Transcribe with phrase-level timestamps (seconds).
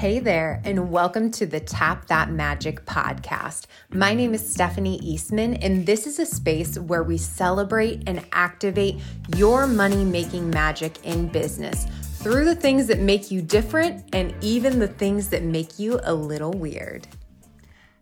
[0.00, 3.66] Hey there, and welcome to the Tap That Magic podcast.
[3.92, 8.98] My name is Stephanie Eastman, and this is a space where we celebrate and activate
[9.36, 14.78] your money making magic in business through the things that make you different and even
[14.78, 17.06] the things that make you a little weird.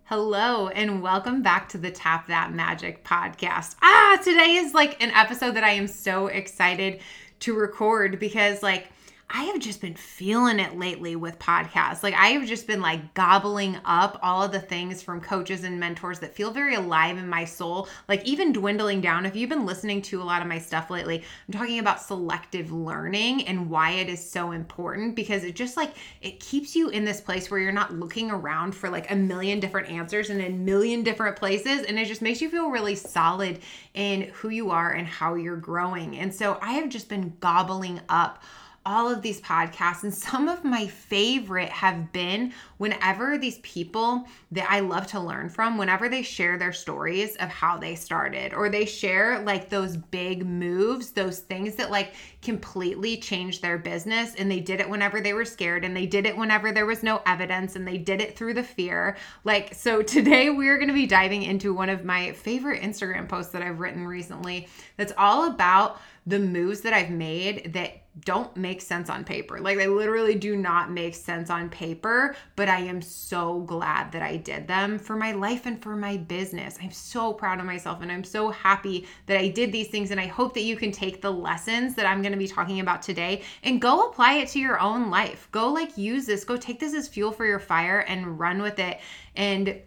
[0.04, 3.74] Hello, and welcome back to the Tap That Magic podcast.
[3.82, 7.00] Ah, today is like an episode that I am so excited
[7.40, 8.92] to record because, like,
[9.30, 12.02] I have just been feeling it lately with podcasts.
[12.02, 15.78] Like I have just been like gobbling up all of the things from coaches and
[15.78, 19.26] mentors that feel very alive in my soul, like even dwindling down.
[19.26, 22.72] If you've been listening to a lot of my stuff lately, I'm talking about selective
[22.72, 27.04] learning and why it is so important because it just like it keeps you in
[27.04, 30.48] this place where you're not looking around for like a million different answers in a
[30.48, 33.58] million different places and it just makes you feel really solid
[33.92, 36.16] in who you are and how you're growing.
[36.16, 38.42] And so I have just been gobbling up
[38.88, 44.66] all of these podcasts, and some of my favorite have been whenever these people that
[44.70, 48.70] I love to learn from, whenever they share their stories of how they started, or
[48.70, 54.50] they share like those big moves, those things that like completely changed their business, and
[54.50, 57.20] they did it whenever they were scared, and they did it whenever there was no
[57.26, 59.18] evidence, and they did it through the fear.
[59.44, 63.60] Like, so today we're gonna be diving into one of my favorite Instagram posts that
[63.60, 69.10] I've written recently that's all about the moves that I've made that don't make sense
[69.10, 69.60] on paper.
[69.60, 74.22] Like they literally do not make sense on paper, but I am so glad that
[74.22, 76.78] I did them for my life and for my business.
[76.82, 80.20] I'm so proud of myself and I'm so happy that I did these things and
[80.20, 83.02] I hope that you can take the lessons that I'm going to be talking about
[83.02, 85.48] today and go apply it to your own life.
[85.52, 88.78] Go like use this, go take this as fuel for your fire and run with
[88.78, 89.00] it.
[89.36, 89.80] And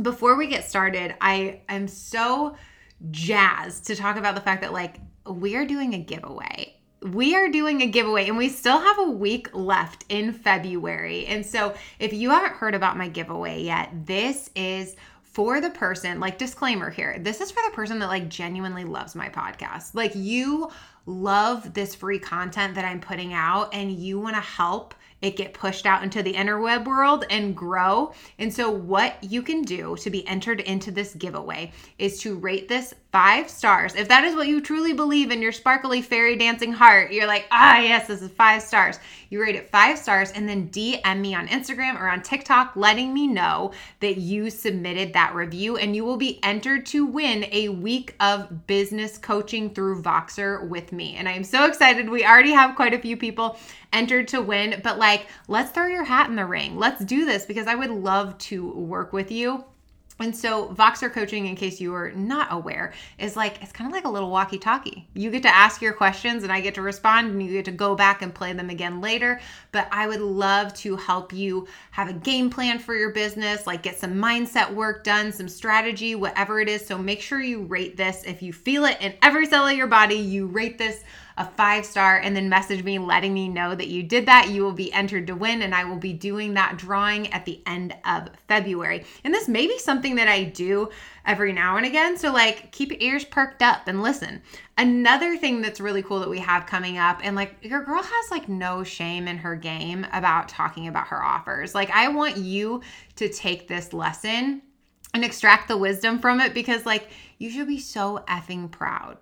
[0.00, 2.56] before we get started, I am so
[3.10, 6.76] jazzed to talk about the fact that like we are doing a giveaway.
[7.04, 11.26] We are doing a giveaway and we still have a week left in February.
[11.26, 16.20] And so, if you haven't heard about my giveaway yet, this is for the person,
[16.20, 19.94] like disclaimer here, this is for the person that like genuinely loves my podcast.
[19.94, 20.70] Like you
[21.06, 25.54] love this free content that I'm putting out and you want to help it get
[25.54, 28.12] pushed out into the interweb world and grow.
[28.38, 32.68] And so, what you can do to be entered into this giveaway is to rate
[32.68, 33.94] this five stars.
[33.94, 37.46] If that is what you truly believe in your sparkly fairy dancing heart, you're like,
[37.50, 38.98] ah, yes, this is five stars.
[39.28, 43.12] You rate it five stars and then DM me on Instagram or on TikTok, letting
[43.12, 47.68] me know that you submitted that review, and you will be entered to win a
[47.68, 51.16] week of business coaching through Voxer with me.
[51.16, 52.08] And I am so excited.
[52.08, 53.58] We already have quite a few people
[53.92, 56.78] entered to win, but like, let's throw your hat in the ring.
[56.78, 59.64] Let's do this because I would love to work with you.
[60.22, 63.92] And so, Voxer coaching, in case you are not aware, is like it's kind of
[63.92, 65.06] like a little walkie talkie.
[65.14, 67.72] You get to ask your questions and I get to respond, and you get to
[67.72, 69.40] go back and play them again later.
[69.72, 73.82] But I would love to help you have a game plan for your business, like
[73.82, 76.86] get some mindset work done, some strategy, whatever it is.
[76.86, 78.22] So, make sure you rate this.
[78.24, 81.02] If you feel it in every cell of your body, you rate this
[81.42, 84.50] a five star and then message me letting me know that you did that.
[84.50, 87.60] You will be entered to win, and I will be doing that drawing at the
[87.66, 89.04] end of February.
[89.24, 90.90] And this may be something that I do
[91.26, 92.16] every now and again.
[92.16, 94.40] So, like, keep your ears perked up and listen.
[94.78, 98.30] Another thing that's really cool that we have coming up, and like, your girl has
[98.30, 101.74] like no shame in her game about talking about her offers.
[101.74, 102.82] Like, I want you
[103.16, 104.62] to take this lesson
[105.12, 109.18] and extract the wisdom from it because, like, you should be so effing proud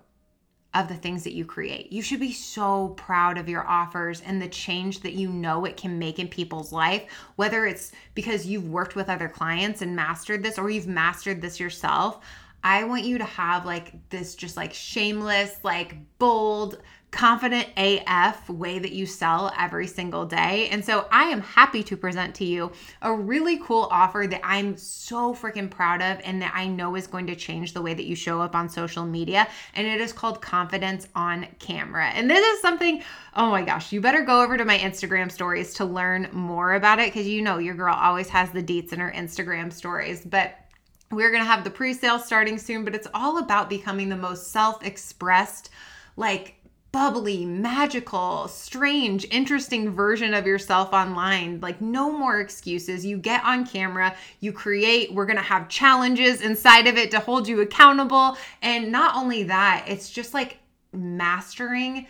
[0.73, 1.91] of the things that you create.
[1.91, 5.75] You should be so proud of your offers and the change that you know it
[5.75, 7.03] can make in people's life,
[7.35, 11.59] whether it's because you've worked with other clients and mastered this or you've mastered this
[11.59, 12.21] yourself.
[12.63, 16.81] I want you to have like this just like shameless, like bold,
[17.11, 20.69] confident AF way that you sell every single day.
[20.69, 24.77] And so I am happy to present to you a really cool offer that I'm
[24.77, 28.05] so freaking proud of and that I know is going to change the way that
[28.05, 29.47] you show up on social media.
[29.75, 32.07] And it is called Confidence on Camera.
[32.07, 33.03] And this is something,
[33.35, 36.99] oh my gosh, you better go over to my Instagram stories to learn more about
[36.99, 40.21] it because you know your girl always has the deets in her Instagram stories.
[40.23, 40.57] But
[41.11, 44.15] we're going to have the pre sale starting soon, but it's all about becoming the
[44.15, 45.71] most self expressed,
[46.15, 46.55] like
[46.91, 51.59] bubbly, magical, strange, interesting version of yourself online.
[51.61, 53.05] Like, no more excuses.
[53.05, 57.47] You get on camera, you create, we're gonna have challenges inside of it to hold
[57.47, 58.37] you accountable.
[58.61, 60.57] And not only that, it's just like
[60.93, 62.07] mastering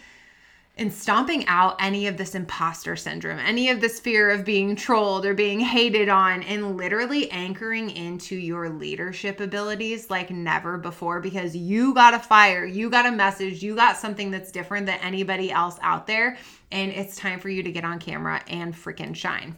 [0.78, 5.26] and stomping out any of this imposter syndrome, any of this fear of being trolled
[5.26, 11.56] or being hated on, and literally anchoring into your leadership abilities like never before because
[11.56, 15.52] you got a fire, you got a message, you got something that's different than anybody
[15.52, 16.38] else out there.
[16.72, 19.56] And it's time for you to get on camera and freaking shine.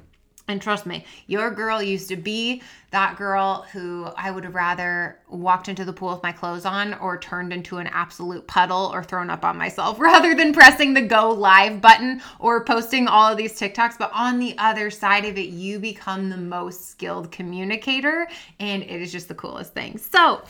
[0.50, 2.62] And trust me, your girl used to be
[2.92, 6.96] that girl who I would have rather walked into the pool with my clothes on
[6.96, 11.02] or turned into an absolute puddle or thrown up on myself rather than pressing the
[11.02, 13.98] go live button or posting all of these TikToks.
[13.98, 18.28] But on the other side of it, you become the most skilled communicator,
[18.60, 19.98] and it is just the coolest thing.
[19.98, 20.42] So,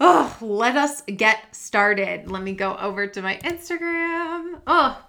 [0.00, 2.28] oh, let us get started.
[2.28, 4.60] Let me go over to my Instagram.
[4.66, 5.00] Oh,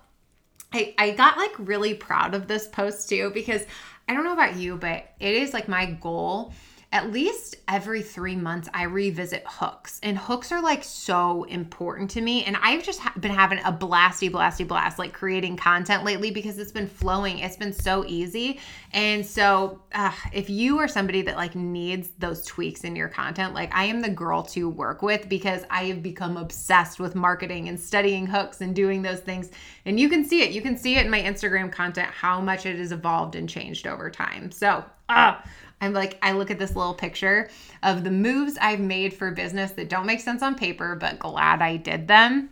[0.72, 3.66] I, I got like really proud of this post too because
[4.10, 6.52] I don't know about you, but it is like my goal
[6.92, 12.20] at least every three months i revisit hooks and hooks are like so important to
[12.20, 16.32] me and i've just ha- been having a blasty blasty blast like creating content lately
[16.32, 18.60] because it's been flowing it's been so easy
[18.94, 23.54] and so uh, if you are somebody that like needs those tweaks in your content
[23.54, 27.70] like i am the girl to work with because i have become obsessed with marketing
[27.70, 29.52] and studying hooks and doing those things
[29.86, 32.66] and you can see it you can see it in my instagram content how much
[32.66, 35.36] it has evolved and changed over time so uh,
[35.82, 37.50] I'm like, I look at this little picture
[37.84, 41.62] of the moves I've made for business that don't make sense on paper, but glad
[41.62, 42.50] I did them.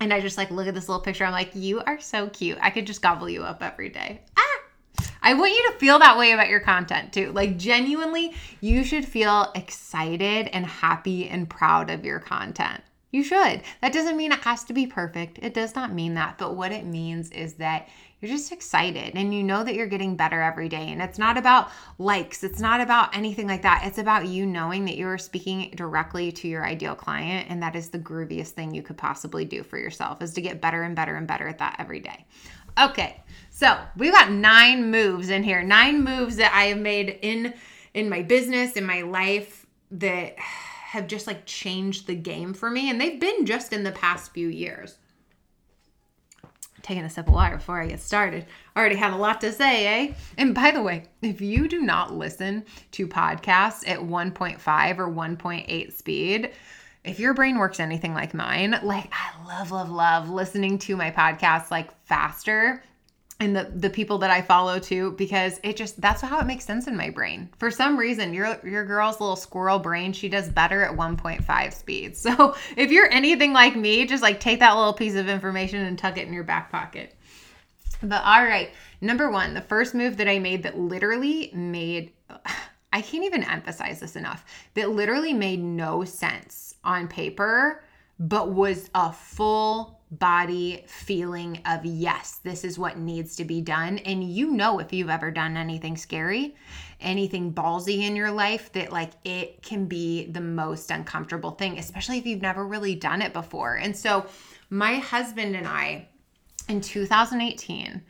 [0.00, 1.24] And I just like look at this little picture.
[1.24, 2.58] I'm like, you are so cute.
[2.60, 4.20] I could just gobble you up every day.
[4.38, 4.44] Ah!
[5.20, 7.32] I want you to feel that way about your content too.
[7.32, 12.82] Like, genuinely, you should feel excited and happy and proud of your content.
[13.10, 13.62] You should.
[13.80, 15.38] That doesn't mean it has to be perfect.
[15.42, 16.38] It does not mean that.
[16.38, 17.88] But what it means is that
[18.20, 20.90] you're just excited and you know that you're getting better every day.
[20.90, 23.84] And it's not about likes, it's not about anything like that.
[23.84, 27.48] It's about you knowing that you are speaking directly to your ideal client.
[27.48, 30.60] And that is the grooviest thing you could possibly do for yourself is to get
[30.60, 32.26] better and better and better at that every day.
[32.80, 37.54] Okay, so we've got nine moves in here, nine moves that I have made in
[37.94, 40.38] in my business, in my life that
[40.88, 42.90] have just like changed the game for me.
[42.90, 44.96] And they've been just in the past few years
[46.88, 48.46] taking a sip of water before I get started.
[48.74, 50.14] Already have a lot to say, eh?
[50.38, 55.92] And by the way, if you do not listen to podcasts at 1.5 or 1.8
[55.92, 56.50] speed,
[57.04, 61.10] if your brain works anything like mine, like I love, love, love listening to my
[61.10, 62.82] podcasts like faster
[63.40, 66.64] and the the people that I follow too because it just that's how it makes
[66.64, 67.48] sense in my brain.
[67.58, 72.16] For some reason, your your girl's little squirrel brain, she does better at 1.5 speed.
[72.28, 75.96] So, if you're anything like me, just like take that little piece of information and
[75.96, 77.14] tuck it in your back pocket.
[78.02, 78.70] But all right,
[79.00, 82.12] number 1, the first move that I made that literally made
[82.92, 84.44] I can't even emphasize this enough.
[84.74, 87.84] That literally made no sense on paper,
[88.18, 93.98] but was a full body feeling of yes, this is what needs to be done.
[93.98, 96.54] And you know, if you've ever done anything scary,
[97.00, 102.18] anything ballsy in your life, that like it can be the most uncomfortable thing, especially
[102.18, 103.74] if you've never really done it before.
[103.74, 104.26] And so,
[104.70, 106.08] my husband and I
[106.68, 108.02] in 2018,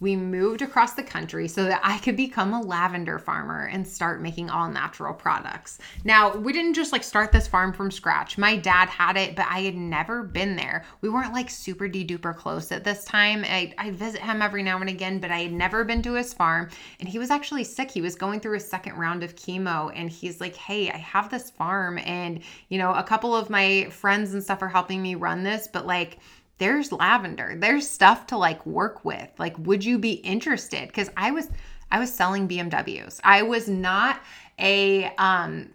[0.00, 4.20] we moved across the country so that I could become a lavender farmer and start
[4.20, 5.78] making all natural products.
[6.04, 8.36] Now, we didn't just like start this farm from scratch.
[8.36, 10.84] My dad had it, but I had never been there.
[11.00, 13.44] We weren't like super de duper close at this time.
[13.44, 16.34] I, I visit him every now and again, but I had never been to his
[16.34, 16.68] farm.
[17.00, 17.90] And he was actually sick.
[17.90, 19.92] He was going through a second round of chemo.
[19.94, 21.98] And he's like, hey, I have this farm.
[21.98, 25.68] And, you know, a couple of my friends and stuff are helping me run this,
[25.72, 26.18] but like,
[26.58, 27.54] there's lavender.
[27.56, 29.28] There's stuff to like work with.
[29.38, 30.88] Like, would you be interested?
[30.88, 31.48] Because I was
[31.90, 33.20] I was selling BMWs.
[33.22, 34.20] I was not
[34.58, 35.70] a um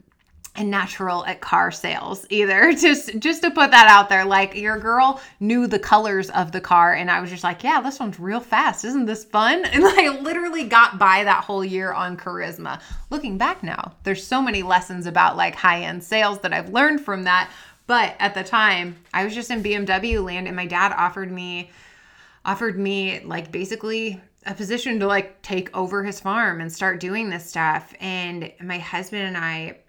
[0.58, 4.78] a natural at car sales either just just to put that out there like your
[4.78, 8.20] girl knew the colors of the car and i was just like yeah this one's
[8.20, 12.82] real fast isn't this fun and i literally got by that whole year on charisma
[13.10, 17.00] looking back now there's so many lessons about like high end sales that i've learned
[17.00, 17.50] from that
[17.92, 21.72] but at the time, I was just in BMW land and my dad offered me
[22.46, 27.30] offered me like basically a position to like take over his farm and start doing
[27.30, 27.94] this stuff.
[28.00, 29.80] And my husband and I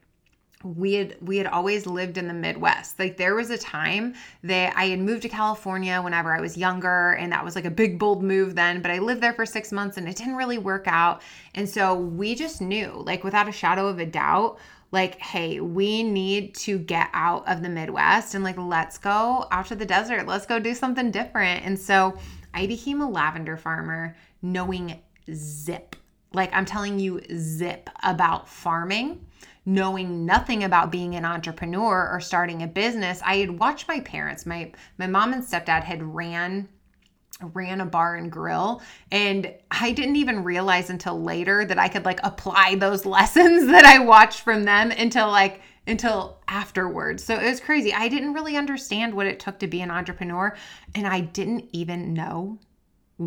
[0.64, 2.98] we had we had always lived in the Midwest.
[2.98, 7.12] Like there was a time that I had moved to California whenever I was younger
[7.12, 9.72] and that was like a big bold move then, but I lived there for 6
[9.72, 11.22] months and it didn't really work out.
[11.54, 14.58] And so we just knew, like without a shadow of a doubt,
[14.92, 19.66] like, hey, we need to get out of the Midwest and like, let's go out
[19.66, 20.26] to the desert.
[20.26, 21.64] Let's go do something different.
[21.64, 22.18] And so
[22.52, 25.00] I became a lavender farmer knowing
[25.32, 25.96] zip.
[26.34, 29.24] Like, I'm telling you, zip about farming
[29.64, 34.44] knowing nothing about being an entrepreneur or starting a business i had watched my parents
[34.46, 36.68] my my mom and stepdad had ran
[37.40, 42.04] ran a bar and grill and I didn't even realize until later that I could
[42.04, 47.24] like apply those lessons that I watched from them until like until afterwards.
[47.24, 47.92] So it was crazy.
[47.92, 50.56] I didn't really understand what it took to be an entrepreneur
[50.94, 52.58] and I didn't even know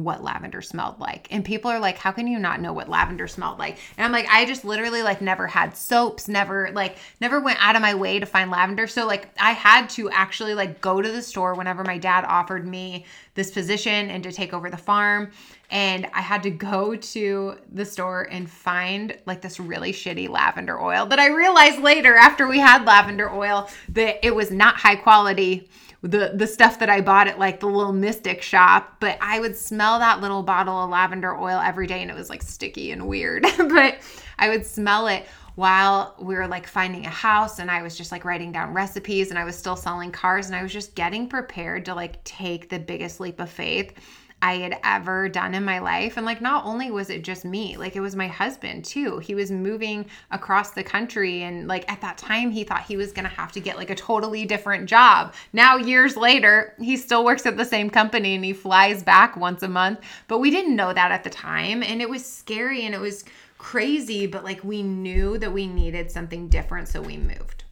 [0.04, 1.28] what lavender smelled like.
[1.32, 3.78] And people are like, how can you not know what lavender smelled like?
[3.98, 7.76] And I'm like, I just literally like never had soaps, never like never went out
[7.76, 8.88] of my way to find lavender.
[8.88, 12.68] So like I had to actually like go to the store whenever my dad offered
[12.68, 15.32] me this position and to take over the farm.
[15.72, 20.80] And I had to go to the store and find like this really shitty lavender
[20.80, 24.96] oil that I realized later after we had lavender oil that it was not high
[24.96, 25.68] quality
[26.06, 29.58] the the stuff that I bought at like the little mystic shop, but I would
[29.58, 33.08] smell that little bottle of lavender oil every day and it was like sticky and
[33.08, 33.44] weird.
[33.58, 33.98] but
[34.38, 38.12] I would smell it while we were like finding a house and I was just
[38.12, 41.28] like writing down recipes and I was still selling cars and I was just getting
[41.28, 43.94] prepared to like take the biggest leap of faith
[44.42, 46.18] I had ever done in my life.
[46.18, 49.18] And like, not only was it just me, like, it was my husband too.
[49.20, 51.42] He was moving across the country.
[51.44, 53.90] And like, at that time, he thought he was going to have to get like
[53.90, 55.34] a totally different job.
[55.54, 59.64] Now, years later, he still works at the same company and he flies back once
[59.64, 60.02] a month.
[60.28, 61.82] But we didn't know that at the time.
[61.82, 63.26] And it was scary and it was
[63.58, 64.28] crazy.
[64.28, 66.88] But like, we knew that we needed something different.
[66.88, 67.64] So we moved.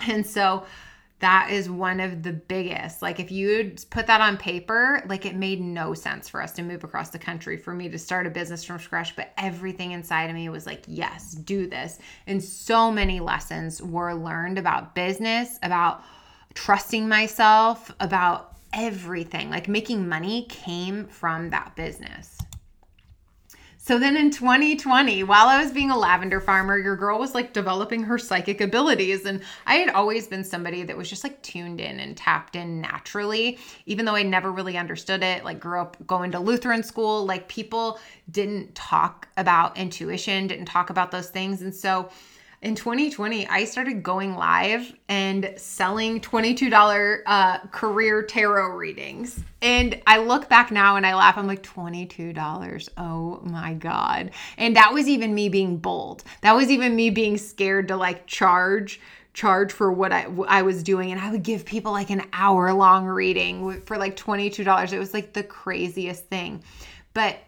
[0.00, 0.66] And so,
[1.22, 3.00] that is one of the biggest.
[3.00, 6.62] Like, if you put that on paper, like it made no sense for us to
[6.62, 9.14] move across the country, for me to start a business from scratch.
[9.14, 12.00] But everything inside of me was like, yes, do this.
[12.26, 16.02] And so many lessons were learned about business, about
[16.54, 19.48] trusting myself, about everything.
[19.48, 22.41] Like, making money came from that business.
[23.84, 27.52] So then in 2020, while I was being a lavender farmer, your girl was like
[27.52, 29.26] developing her psychic abilities.
[29.26, 32.80] And I had always been somebody that was just like tuned in and tapped in
[32.80, 35.44] naturally, even though I never really understood it.
[35.44, 37.98] Like, grew up going to Lutheran school, like, people
[38.30, 41.60] didn't talk about intuition, didn't talk about those things.
[41.60, 42.08] And so,
[42.62, 49.42] in 2020, I started going live and selling $22 uh, career tarot readings.
[49.60, 51.36] And I look back now and I laugh.
[51.36, 52.88] I'm like, $22.
[52.96, 54.30] Oh my God.
[54.58, 56.22] And that was even me being bold.
[56.42, 59.00] That was even me being scared to like charge
[59.34, 62.70] charge for what I, I was doing and I would give people like an hour
[62.74, 64.92] long reading for like $22.
[64.92, 66.62] It was like the craziest thing.
[67.14, 67.38] But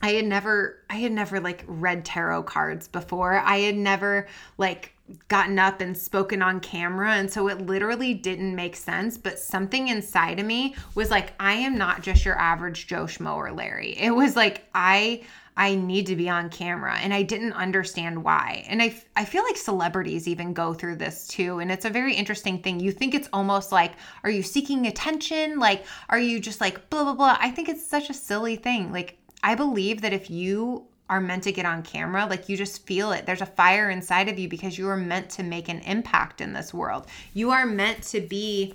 [0.00, 3.38] I had never I had never like read tarot cards before.
[3.38, 4.92] I had never like
[5.28, 9.88] gotten up and spoken on camera and so it literally didn't make sense but something
[9.88, 13.96] inside of me was like I am not just your average Joe Schmo or Larry.
[13.98, 15.22] It was like I
[15.56, 18.64] I need to be on camera and I didn't understand why.
[18.68, 22.14] And I I feel like celebrities even go through this too and it's a very
[22.14, 22.78] interesting thing.
[22.78, 25.58] You think it's almost like are you seeking attention?
[25.58, 27.36] Like are you just like blah blah blah?
[27.40, 28.92] I think it's such a silly thing.
[28.92, 32.86] Like I believe that if you are meant to get on camera, like you just
[32.86, 33.24] feel it.
[33.24, 36.52] There's a fire inside of you because you are meant to make an impact in
[36.52, 37.06] this world.
[37.32, 38.74] You are meant to be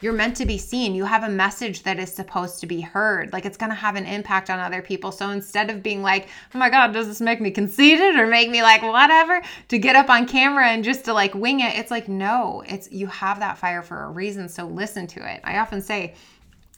[0.00, 0.94] you're meant to be seen.
[0.94, 3.32] You have a message that is supposed to be heard.
[3.32, 5.10] Like it's going to have an impact on other people.
[5.12, 8.50] So instead of being like, "Oh my god, does this make me conceited or make
[8.50, 11.90] me like whatever?" to get up on camera and just to like wing it, it's
[11.90, 15.56] like, "No, it's you have that fire for a reason, so listen to it." I
[15.56, 16.14] often say,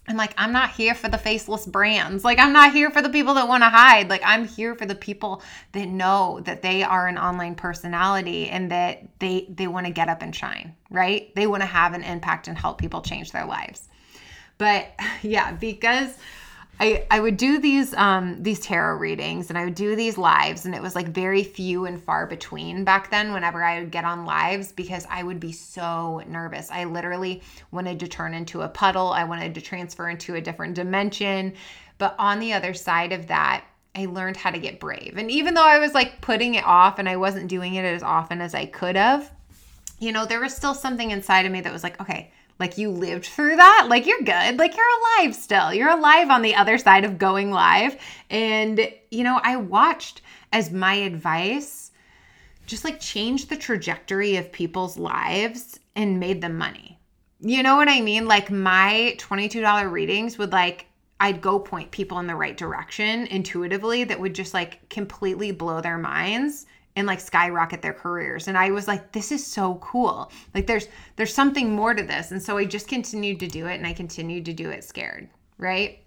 [0.09, 2.25] I'm like, I'm not here for the faceless brands.
[2.25, 4.09] Like, I'm not here for the people that want to hide.
[4.09, 8.71] Like, I'm here for the people that know that they are an online personality and
[8.71, 11.35] that they they want to get up and shine, right?
[11.35, 13.89] They want to have an impact and help people change their lives.
[14.59, 14.89] But
[15.23, 16.17] yeah, because
[16.79, 20.67] I, I would do these um these tarot readings and I would do these lives
[20.67, 24.05] and it was like very few and far between back then whenever I would get
[24.05, 26.71] on lives because I would be so nervous.
[26.71, 29.09] I literally wanted to turn into a puddle.
[29.09, 31.55] I wanted to transfer into a different dimension.
[31.99, 33.65] But on the other side of that,
[33.95, 35.15] I learned how to get brave.
[35.17, 38.03] And even though I was like putting it off and I wasn't doing it as
[38.03, 39.33] often as I could have,
[39.99, 42.91] you know, there was still something inside of me that was like, okay, like you
[42.91, 43.87] lived through that?
[43.89, 44.59] Like you're good.
[44.59, 44.87] Like you're
[45.21, 45.75] alive still.
[45.75, 47.97] You're alive on the other side of going live.
[48.31, 50.23] And you know i watched
[50.53, 51.91] as my advice
[52.67, 56.99] just like changed the trajectory of people's lives and made them money.
[57.41, 58.27] You know what i mean?
[58.27, 60.87] Like my $22 readings would like
[61.19, 65.81] I'd go point people in the right direction intuitively that would just like completely blow
[65.81, 68.49] their minds and like skyrocket their careers.
[68.49, 70.31] And i was like this is so cool.
[70.55, 72.31] Like there's there's something more to this.
[72.33, 75.29] And so i just continued to do it and i continued to do it scared
[75.59, 76.01] right?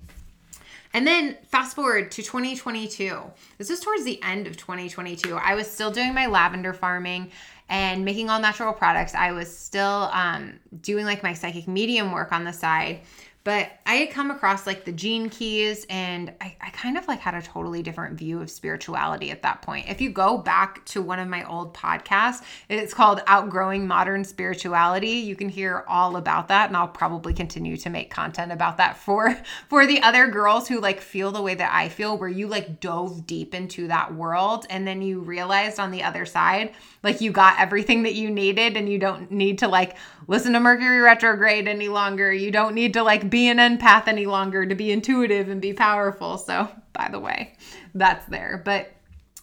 [0.94, 3.22] And then fast forward to 2022
[3.58, 7.32] this is towards the end of 2022 i was still doing my lavender farming
[7.70, 9.14] and making all natural products.
[9.14, 13.02] I was still um, doing like my psychic medium work on the side
[13.44, 17.20] but I had come across like the gene keys and I, I kind of like
[17.20, 19.90] had a totally different view of spirituality at that point.
[19.90, 25.12] If you go back to one of my old podcasts, it's called Outgrowing Modern Spirituality.
[25.12, 28.98] You can hear all about that and I'll probably continue to make content about that
[28.98, 29.36] for
[29.70, 32.82] for the other girls who like feel the way that I feel where you like
[32.82, 37.32] dove deep into that world and then you realized on the other side like you
[37.32, 39.96] got everything that you needed and you don't need to like
[40.28, 42.32] listen to Mercury retrograde any longer.
[42.32, 45.74] You don't need to like be an empath any longer to be intuitive and be
[45.74, 46.38] powerful.
[46.38, 47.54] So, by the way,
[47.96, 48.62] that's there.
[48.64, 48.92] But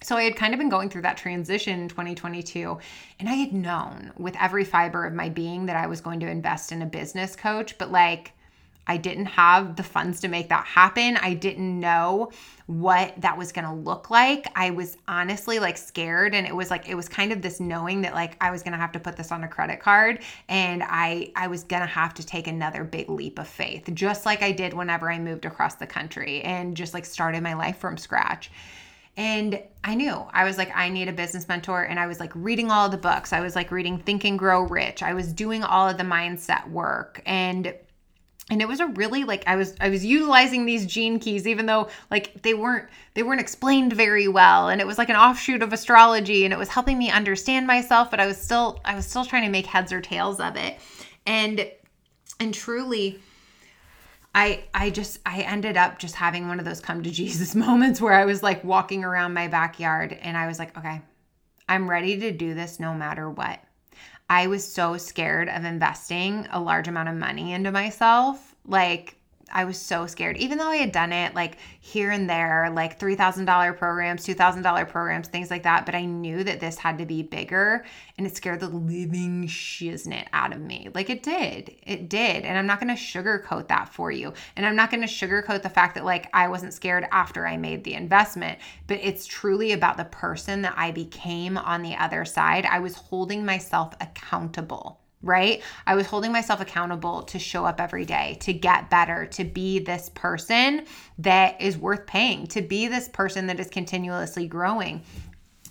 [0.03, 2.79] so I had kind of been going through that transition in 2022,
[3.19, 6.31] and I had known with every fiber of my being that I was going to
[6.31, 8.33] invest in a business coach, but like
[8.87, 11.17] I didn't have the funds to make that happen.
[11.17, 12.31] I didn't know
[12.67, 14.47] what that was going to look like.
[14.55, 18.03] I was honestly like scared and it was like it was kind of this knowing
[18.03, 20.83] that like I was going to have to put this on a credit card and
[20.85, 24.43] I I was going to have to take another big leap of faith just like
[24.43, 27.97] I did whenever I moved across the country and just like started my life from
[27.97, 28.51] scratch.
[29.17, 31.85] And I knew I was like, I need a business mentor.
[31.85, 33.33] And I was like reading all the books.
[33.33, 35.03] I was like reading Think and Grow Rich.
[35.03, 37.23] I was doing all of the mindset work.
[37.25, 37.75] And
[38.51, 41.67] and it was a really like i was i was utilizing these gene keys even
[41.67, 45.63] though like they weren't they weren't explained very well and it was like an offshoot
[45.63, 49.07] of astrology and it was helping me understand myself but i was still i was
[49.07, 50.79] still trying to make heads or tails of it
[51.27, 51.71] and
[52.39, 53.21] and truly
[54.35, 58.03] I I just I ended up just having one of those come to Jesus moments
[58.03, 61.01] where I was like walking around my backyard and I was like, okay,
[61.69, 63.59] I'm ready to do this no matter what.
[64.29, 68.55] I was so scared of investing a large amount of money into myself.
[68.65, 69.19] Like,
[69.53, 72.99] I was so scared, even though I had done it like here and there, like
[72.99, 75.87] $3,000 programs, $2,000 programs, things like that.
[75.87, 77.85] But I knew that this had to be bigger
[78.19, 80.89] and it scared the living shiznit out of me.
[80.95, 81.77] Like it did.
[81.85, 82.45] It did.
[82.45, 84.33] And I'm not going to sugarcoat that for you.
[84.57, 87.57] And I'm not going to sugarcoat the fact that like I wasn't scared after I
[87.57, 92.25] made the investment, but it's truly about the person that I became on the other
[92.25, 92.67] side.
[92.67, 95.63] I was holding myself accountable right?
[95.87, 99.79] I was holding myself accountable to show up every day, to get better, to be
[99.79, 100.85] this person
[101.19, 105.03] that is worth paying, to be this person that is continuously growing.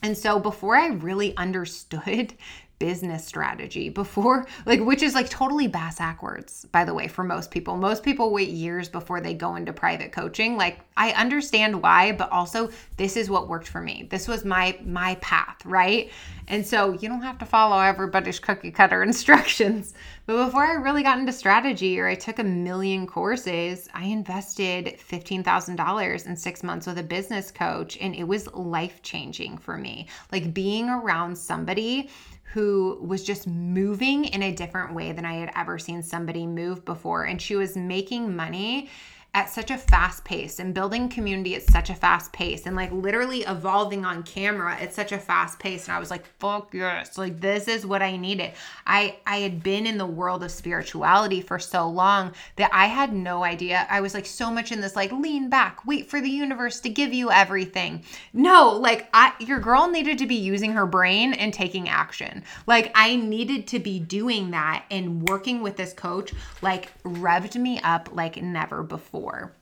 [0.02, 2.34] And so before I really understood
[2.79, 7.51] business strategy before like which is like totally bass backwards by the way for most
[7.51, 7.77] people.
[7.77, 10.57] Most people wait years before they go into private coaching.
[10.57, 14.07] Like i understand why but also this is what worked for me.
[14.09, 16.11] This was my my path right?
[16.48, 19.94] And so you don't have to follow everybody's cookie cutter instructions.
[20.25, 25.00] But before i really got into strategy or i took a million courses i invested
[25.09, 30.07] $15000 in six months with a business coach and it was life changing for me.
[30.31, 32.09] Like being around somebody
[32.55, 36.85] who was just moving in a different way than I had ever seen somebody move
[36.85, 37.25] before.
[37.25, 38.89] And she was making money
[39.35, 42.89] at such a fast pace and building community at such a fast pace and like
[42.93, 45.87] literally evolving on camera at such a fast pace.
[45.87, 47.17] And I was like fuck yes.
[47.17, 48.53] Like this is what I needed.
[48.87, 53.11] I I had been in the world of spirituality for so long that I had
[53.11, 53.85] no idea.
[53.89, 56.89] I was like so much in this like lean back wait for the universe to
[56.89, 58.05] give you everything.
[58.31, 62.41] No like I your girl needed to be using her brain and taking action.
[62.67, 67.81] Like I needed to be doing that and working with this coach like revved me
[67.81, 69.55] up like never before before.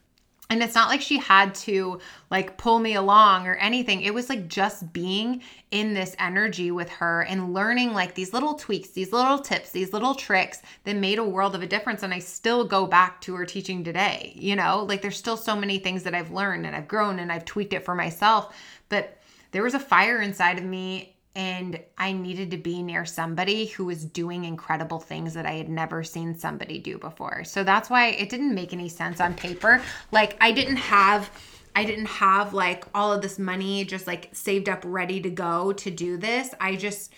[0.50, 2.00] And it's not like she had to
[2.30, 4.02] like pull me along or anything.
[4.02, 8.54] It was like just being in this energy with her and learning like these little
[8.54, 12.02] tweaks, these little tips, these little tricks that made a world of a difference.
[12.02, 14.34] And I still go back to her teaching today.
[14.36, 17.32] You know, like there's still so many things that I've learned and I've grown and
[17.32, 18.54] I've tweaked it for myself.
[18.90, 19.18] But
[19.52, 23.84] there was a fire inside of me and I needed to be near somebody who
[23.86, 27.42] was doing incredible things that I had never seen somebody do before.
[27.44, 29.82] So that's why it didn't make any sense on paper.
[30.12, 31.30] Like I didn't have
[31.76, 35.72] I didn't have like all of this money just like saved up ready to go
[35.72, 36.50] to do this.
[36.60, 37.12] I just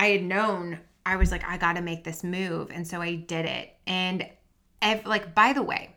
[0.00, 3.16] I had known I was like I got to make this move and so I
[3.16, 3.74] did it.
[3.86, 4.26] And
[4.80, 5.94] ev- like by the way,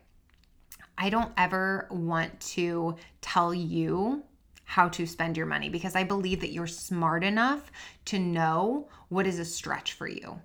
[0.98, 4.24] I don't ever want to tell you
[4.72, 7.70] how to spend your money because I believe that you're smart enough
[8.06, 10.40] to know what is a stretch for you.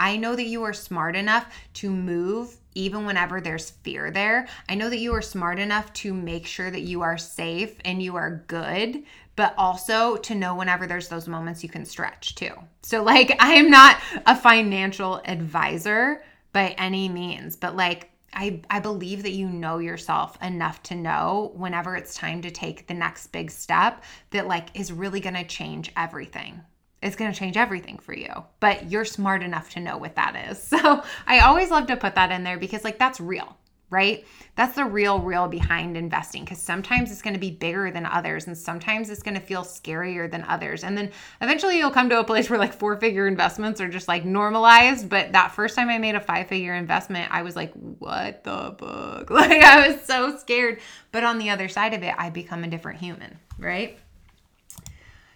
[0.00, 4.48] I know that you are smart enough to move even whenever there's fear there.
[4.68, 8.02] I know that you are smart enough to make sure that you are safe and
[8.02, 9.04] you are good,
[9.36, 12.54] but also to know whenever there's those moments you can stretch too.
[12.82, 18.80] So, like, I am not a financial advisor by any means, but like, I, I
[18.80, 23.28] believe that you know yourself enough to know whenever it's time to take the next
[23.28, 26.62] big step that like is really going to change everything.
[27.02, 28.32] It's going to change everything for you.
[28.60, 30.58] But you're smart enough to know what that is.
[30.72, 33.56] So, I always love to put that in there because like that's real.
[33.92, 34.24] Right?
[34.56, 38.46] That's the real, real behind investing because sometimes it's going to be bigger than others
[38.46, 40.82] and sometimes it's going to feel scarier than others.
[40.82, 41.10] And then
[41.42, 45.10] eventually you'll come to a place where like four figure investments are just like normalized.
[45.10, 48.74] But that first time I made a five figure investment, I was like, what the
[48.78, 49.30] fuck?
[49.42, 50.80] Like I was so scared.
[51.10, 53.98] But on the other side of it, I become a different human, right?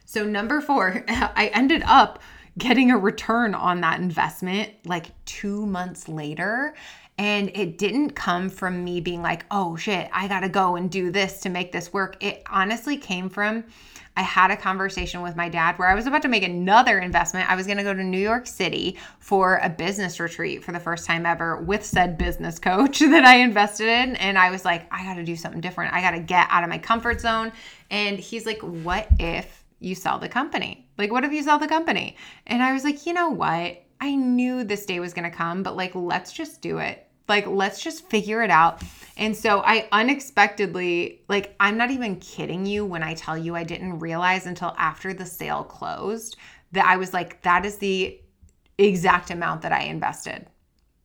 [0.06, 2.20] So, number four, I ended up
[2.58, 6.74] getting a return on that investment like two months later.
[7.18, 11.10] And it didn't come from me being like, oh shit, I gotta go and do
[11.10, 12.22] this to make this work.
[12.22, 13.64] It honestly came from
[14.16, 17.50] I had a conversation with my dad where I was about to make another investment.
[17.50, 21.04] I was to go to New York City for a business retreat for the first
[21.04, 24.16] time ever with said business coach that I invested in.
[24.16, 25.92] And I was like, I got to do something different.
[25.92, 27.52] I got to get out of my comfort zone.
[27.90, 30.88] And he's like, What if you sell the company?
[30.96, 32.16] Like, what if you sell the company?
[32.46, 33.82] And I was like, You know what?
[34.00, 37.05] I knew this day was going to come, but like, let's just do it.
[37.28, 38.82] Like, let's just figure it out.
[39.16, 43.64] And so I unexpectedly, like, I'm not even kidding you when I tell you I
[43.64, 46.36] didn't realize until after the sale closed
[46.72, 48.20] that I was like, that is the
[48.78, 50.46] exact amount that I invested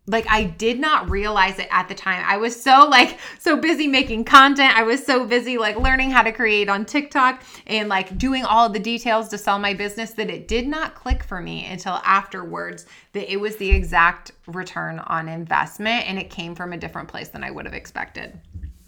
[0.07, 2.23] like I did not realize it at the time.
[2.25, 4.75] I was so like so busy making content.
[4.75, 8.67] I was so busy like learning how to create on TikTok and like doing all
[8.67, 12.87] the details to sell my business that it did not click for me until afterwards
[13.13, 17.29] that it was the exact return on investment and it came from a different place
[17.29, 18.39] than I would have expected.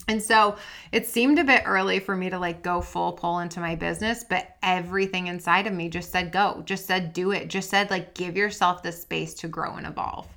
[0.08, 0.58] And so
[0.92, 4.26] it seemed a bit early for me to like go full pull into my business,
[4.28, 8.14] but everything inside of me just said go, just said do it, just said like
[8.14, 10.28] give yourself the space to grow and evolve.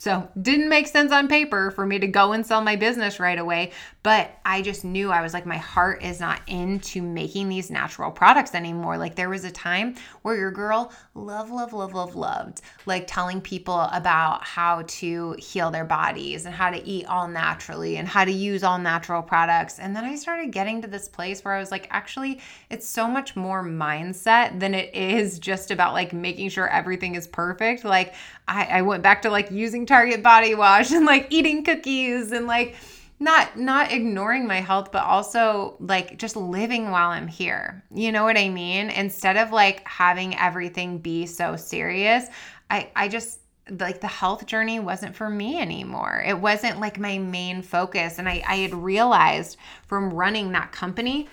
[0.00, 3.38] So, didn't make sense on paper for me to go and sell my business right
[3.38, 7.70] away, but I just knew I was like, my heart is not into making these
[7.70, 8.96] natural products anymore.
[8.96, 13.42] Like, there was a time where your girl love, love, love, love, loved like telling
[13.42, 18.24] people about how to heal their bodies and how to eat all naturally and how
[18.24, 19.78] to use all natural products.
[19.78, 23.06] And then I started getting to this place where I was like, actually, it's so
[23.06, 27.84] much more mindset than it is just about like making sure everything is perfect.
[27.84, 28.14] Like,
[28.48, 32.46] I, I went back to like using Target body wash and like eating cookies and
[32.46, 32.76] like,
[33.20, 37.84] not not ignoring my health but also like just living while i'm here.
[37.94, 38.88] You know what i mean?
[38.88, 42.26] Instead of like having everything be so serious
[42.70, 43.40] i i just
[43.78, 46.24] like the health journey wasn't for me anymore.
[46.26, 48.18] It wasn't like my main focus.
[48.18, 51.28] And i i had realized from running that company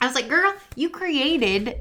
[0.00, 1.76] i was like girl you created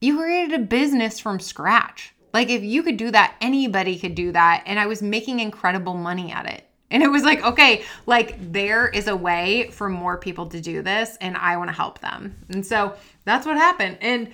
[0.00, 4.32] you created a business from scratch like if you could do that anybody could do
[4.32, 8.52] that and i was making incredible money at it and it was like, okay, like
[8.52, 12.00] there is a way for more people to do this and I want to help
[12.00, 12.36] them.
[12.48, 13.98] And so that's what happened.
[14.00, 14.30] And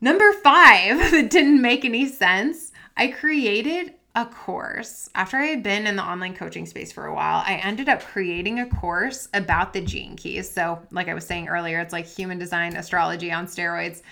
[0.00, 5.08] number five, that didn't make any sense, I created a course.
[5.14, 8.02] After I had been in the online coaching space for a while, I ended up
[8.02, 10.50] creating a course about the gene keys.
[10.50, 14.02] So, like I was saying earlier, it's like human design astrology on steroids.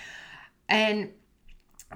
[0.68, 1.10] And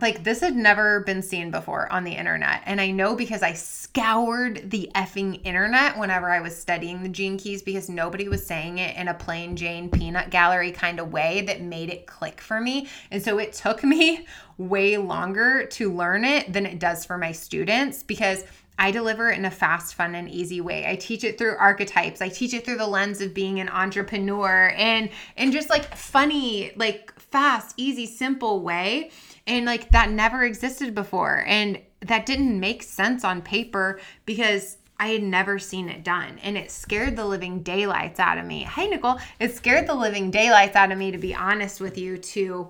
[0.01, 2.63] like this had never been seen before on the internet.
[2.65, 7.37] And I know because I scoured the effing internet whenever I was studying the gene
[7.37, 11.43] keys because nobody was saying it in a plain Jane peanut gallery kind of way
[11.43, 12.89] that made it click for me.
[13.11, 14.27] And so it took me
[14.59, 18.45] way longer to learn it than it does for my students because
[18.79, 20.87] I deliver it in a fast, fun, and easy way.
[20.87, 22.23] I teach it through archetypes.
[22.23, 26.73] I teach it through the lens of being an entrepreneur and and just like funny,
[26.77, 29.11] like fast, easy, simple way
[29.51, 31.45] and like that never existed before.
[31.47, 36.39] And that didn't make sense on paper because I had never seen it done.
[36.43, 38.63] And it scared the living daylights out of me.
[38.63, 42.17] Hey, Nicole, it scared the living daylights out of me, to be honest with you,
[42.19, 42.69] to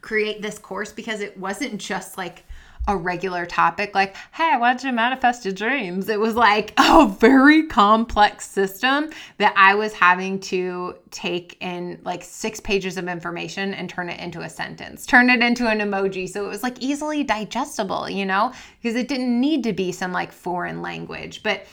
[0.00, 2.44] create this course because it wasn't just like
[2.88, 6.08] a regular topic like, hey, I want you to manifest your dreams.
[6.08, 12.22] It was like a very complex system that I was having to take in like
[12.22, 16.28] six pages of information and turn it into a sentence, turn it into an emoji.
[16.28, 20.12] So it was like easily digestible, you know, because it didn't need to be some
[20.12, 21.42] like foreign language.
[21.42, 21.66] But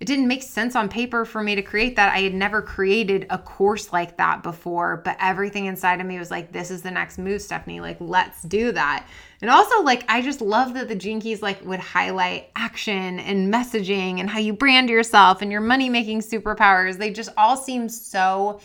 [0.00, 2.12] it didn't make sense on paper for me to create that.
[2.12, 6.30] I had never created a course like that before, but everything inside of me was
[6.30, 7.80] like, this is the next move, Stephanie.
[7.80, 9.08] Like, let's do that.
[9.40, 13.52] And also, like, I just love that the gene keys like would highlight action and
[13.52, 16.98] messaging and how you brand yourself and your money making superpowers.
[16.98, 18.60] They just all seem so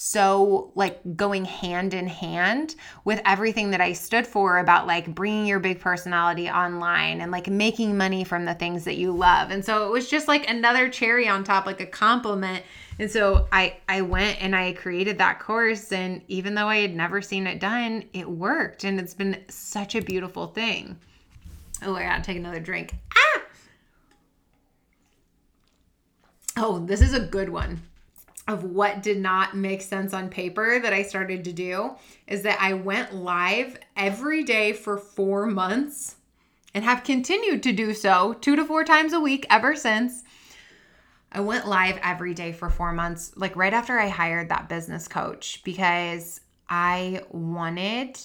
[0.00, 5.44] so like going hand in hand with everything that I stood for about like bringing
[5.44, 9.50] your big personality online and like making money from the things that you love.
[9.50, 12.62] And so it was just like another cherry on top, like a compliment.
[13.00, 16.94] And so I I went and I created that course and even though I had
[16.94, 20.96] never seen it done, it worked and it's been such a beautiful thing.
[21.82, 22.94] Oh, I gotta take another drink.
[23.16, 23.42] Ah!
[26.56, 27.82] Oh, this is a good one
[28.48, 31.94] of what did not make sense on paper that I started to do
[32.26, 36.16] is that I went live every day for four months
[36.74, 40.24] and have continued to do so two to four times a week ever since.
[41.30, 45.06] I went live every day for four months, like right after I hired that business
[45.06, 48.18] coach, because I wanted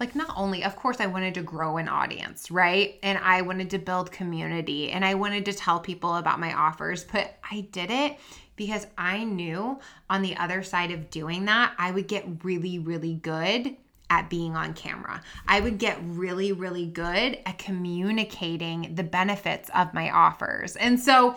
[0.00, 3.70] like not only of course i wanted to grow an audience right and i wanted
[3.70, 7.90] to build community and i wanted to tell people about my offers but i did
[7.90, 8.16] it
[8.58, 9.78] because i knew
[10.10, 13.74] on the other side of doing that i would get really really good
[14.10, 15.22] at being on camera.
[15.46, 20.76] I would get really, really good at communicating the benefits of my offers.
[20.76, 21.36] And so,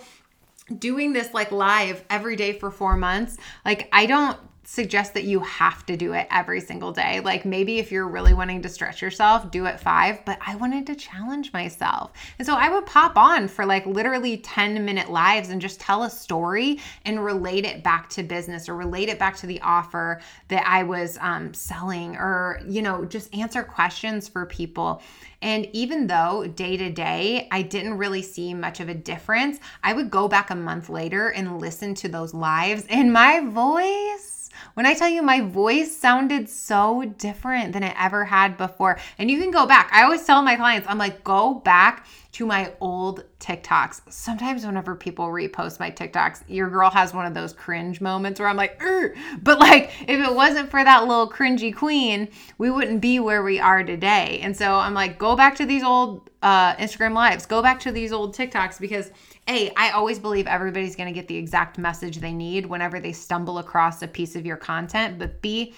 [0.79, 5.39] doing this like live every day for four months, like I don't suggest that you
[5.39, 7.19] have to do it every single day.
[7.19, 10.85] Like maybe if you're really wanting to stretch yourself, do it five, but I wanted
[10.87, 12.11] to challenge myself.
[12.37, 16.03] And so I would pop on for like literally 10 minute lives and just tell
[16.03, 20.21] a story and relate it back to business or relate it back to the offer
[20.49, 25.01] that I was um, selling or, you know, just answer questions for people.
[25.41, 29.93] And even though day to day I didn't really see much of a difference, I
[29.93, 34.30] would go back a month later and listen to those lives and my voice
[34.73, 38.99] when I tell you my voice sounded so different than it ever had before.
[39.17, 39.89] And you can go back.
[39.93, 44.01] I always tell my clients, I'm like, go back to my old TikToks.
[44.09, 48.47] Sometimes whenever people repost my TikToks, your girl has one of those cringe moments where
[48.47, 49.11] I'm like, Ugh.
[49.41, 53.59] but like if it wasn't for that little cringy queen, we wouldn't be where we
[53.59, 54.39] are today.
[54.41, 57.91] And so I'm like, go back to these old uh, Instagram lives, go back to
[57.91, 59.11] these old TikToks because
[59.47, 63.11] a, I always believe everybody's going to get the exact message they need whenever they
[63.11, 65.19] stumble across a piece of your content.
[65.19, 65.73] But B,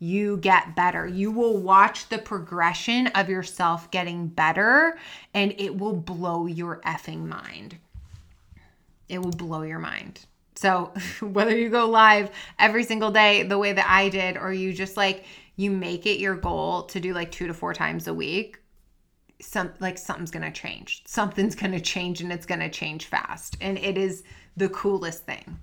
[0.00, 1.06] you get better.
[1.06, 4.98] You will watch the progression of yourself getting better
[5.34, 7.76] and it will blow your effing mind.
[9.10, 10.20] It will blow your mind.
[10.56, 14.72] So, whether you go live every single day the way that I did, or you
[14.72, 15.24] just like,
[15.56, 18.58] you make it your goal to do like two to four times a week,
[19.40, 21.02] some like something's to change.
[21.06, 23.58] Something's to change and it's to change fast.
[23.60, 24.22] And it is
[24.56, 25.58] the coolest thing.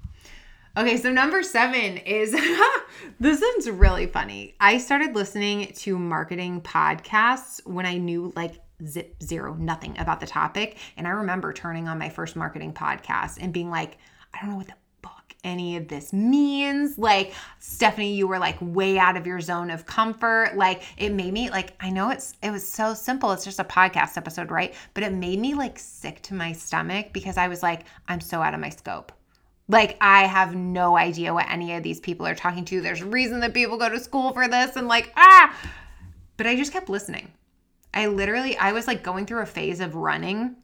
[0.77, 2.33] Okay, so number seven is
[3.19, 4.53] this one's really funny.
[4.59, 10.27] I started listening to marketing podcasts when I knew like zip zero, nothing about the
[10.27, 10.77] topic.
[10.95, 13.97] And I remember turning on my first marketing podcast and being like,
[14.35, 16.95] I don't know what the fuck any of this means.
[16.99, 20.51] Like, Stephanie, you were like way out of your zone of comfort.
[20.55, 23.31] Like, it made me like, I know it's, it was so simple.
[23.31, 24.75] It's just a podcast episode, right?
[24.93, 28.43] But it made me like sick to my stomach because I was like, I'm so
[28.43, 29.11] out of my scope.
[29.69, 32.81] Like, I have no idea what any of these people are talking to.
[32.81, 35.55] There's a reason that people go to school for this and like, ah,
[36.37, 37.31] but I just kept listening.
[37.93, 40.55] I literally, I was like going through a phase of running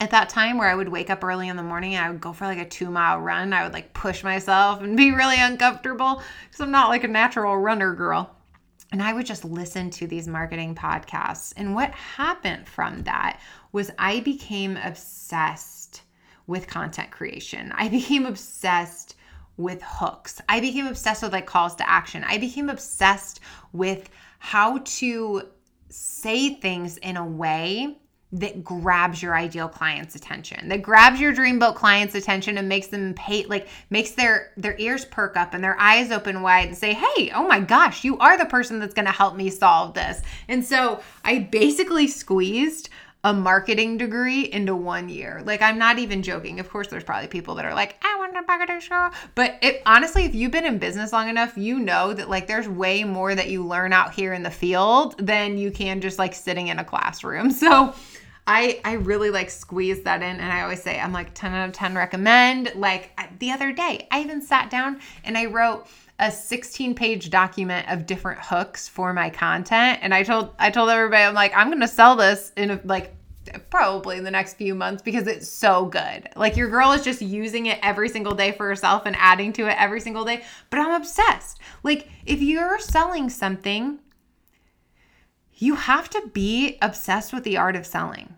[0.00, 2.20] at that time where I would wake up early in the morning and I would
[2.20, 3.52] go for like a two mile run.
[3.52, 7.56] I would like push myself and be really uncomfortable because I'm not like a natural
[7.56, 8.34] runner girl.
[8.92, 11.52] And I would just listen to these marketing podcasts.
[11.56, 15.79] And what happened from that was I became obsessed
[16.50, 17.72] with content creation.
[17.76, 19.14] I became obsessed
[19.56, 20.40] with hooks.
[20.48, 22.24] I became obsessed with like calls to action.
[22.24, 23.40] I became obsessed
[23.72, 24.10] with
[24.40, 25.42] how to
[25.90, 27.96] say things in a way
[28.32, 33.12] that grabs your ideal client's attention that grabs your dreamboat client's attention and makes them
[33.14, 36.94] pay like makes their their ears perk up and their eyes open wide and say
[36.94, 40.22] hey oh my gosh you are the person that's going to help me solve this
[40.46, 42.88] and so i basically squeezed
[43.22, 45.42] a marketing degree into one year.
[45.44, 46.58] Like I'm not even joking.
[46.58, 49.10] Of course, there's probably people that are like, I want a marketing show.
[49.34, 52.68] But it honestly, if you've been in business long enough, you know that like there's
[52.68, 56.34] way more that you learn out here in the field than you can just like
[56.34, 57.50] sitting in a classroom.
[57.60, 57.94] So
[58.46, 61.68] I I really like squeeze that in and I always say I'm like 10 out
[61.68, 62.72] of 10 recommend.
[62.74, 65.86] Like the other day, I even sat down and I wrote
[66.20, 70.90] a 16 page document of different hooks for my content and I told I told
[70.90, 73.14] everybody I'm like I'm to sell this in a, like
[73.70, 76.28] probably in the next few months because it's so good.
[76.36, 79.66] Like your girl is just using it every single day for herself and adding to
[79.66, 81.58] it every single day, but I'm obsessed.
[81.82, 83.98] Like if you're selling something
[85.60, 88.34] you have to be obsessed with the art of selling.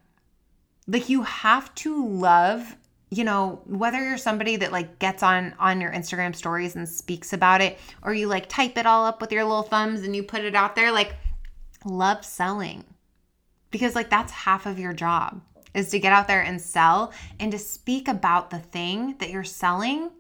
[0.89, 2.77] Like you have to love,
[3.13, 7.35] you know, whether you're somebody that like gets on on your Instagram stories and speaks
[7.35, 10.23] about it or you like type it all up with your little thumbs and you
[10.23, 11.15] put it out there like
[11.85, 12.83] love selling.
[13.71, 15.43] Because like that's half of your job
[15.75, 19.45] is to get out there and sell and to speak about the thing that you're
[19.45, 20.11] selling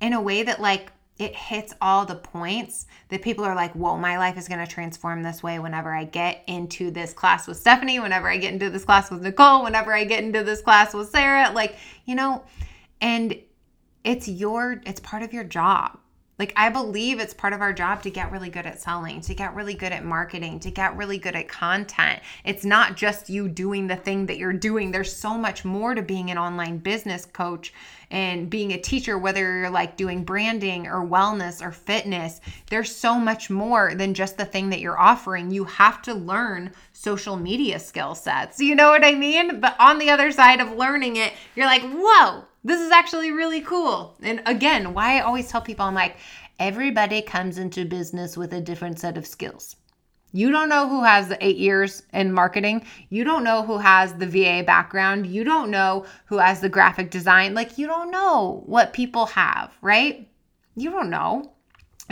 [0.00, 3.96] in a way that like it hits all the points that people are like, whoa,
[3.96, 7.56] my life is going to transform this way whenever I get into this class with
[7.56, 10.94] Stephanie, whenever I get into this class with Nicole, whenever I get into this class
[10.94, 11.50] with Sarah.
[11.52, 12.44] Like, you know,
[13.00, 13.36] and
[14.04, 15.98] it's your it's part of your job
[16.38, 19.34] like, I believe it's part of our job to get really good at selling, to
[19.34, 22.20] get really good at marketing, to get really good at content.
[22.44, 24.90] It's not just you doing the thing that you're doing.
[24.90, 27.72] There's so much more to being an online business coach
[28.10, 32.40] and being a teacher, whether you're like doing branding or wellness or fitness.
[32.70, 35.50] There's so much more than just the thing that you're offering.
[35.50, 38.60] You have to learn social media skill sets.
[38.60, 39.60] You know what I mean?
[39.60, 43.60] But on the other side of learning it, you're like, whoa, this is actually really
[43.60, 44.16] cool.
[44.22, 46.16] And again, why I always tell people, I'm like,
[46.58, 49.76] everybody comes into business with a different set of skills.
[50.32, 52.86] You don't know who has the eight years in marketing.
[53.08, 55.26] You don't know who has the VA background.
[55.26, 57.54] You don't know who has the graphic design.
[57.54, 60.28] Like, you don't know what people have, right?
[60.76, 61.52] You don't know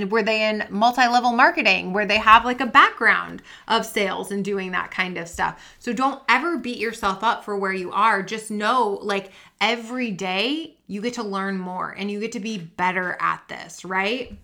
[0.04, 4.72] were they in multi-level marketing where they have like a background of sales and doing
[4.72, 8.50] that kind of stuff so don't ever beat yourself up for where you are just
[8.50, 9.30] know like
[9.60, 13.84] every day you get to learn more and you get to be better at this
[13.84, 14.36] right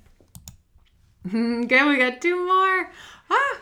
[1.27, 2.91] okay we got two more
[3.31, 3.61] ah.